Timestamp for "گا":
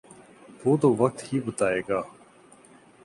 1.89-2.01